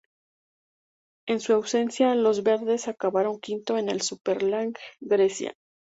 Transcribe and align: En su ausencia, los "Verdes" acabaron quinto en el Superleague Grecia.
En 1.27 1.39
su 1.41 1.53
ausencia, 1.53 2.15
los 2.15 2.41
"Verdes" 2.41 2.87
acabaron 2.87 3.39
quinto 3.39 3.77
en 3.77 3.87
el 3.87 4.01
Superleague 4.01 4.73
Grecia. 4.99 5.53